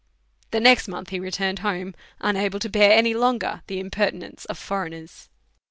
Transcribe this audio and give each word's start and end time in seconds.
The 0.49 0.59
next 0.59 0.87
month 0.87 1.09
he 1.09 1.19
returned 1.19 1.59
home, 1.59 1.93
unable 2.19 2.57
to 2.57 2.69
bear 2.69 2.91
any 2.91 3.13
longer 3.13 3.61
the 3.67 3.79
impertinence 3.79 4.45
of 4.45 4.57
foreigners. 4.57 5.29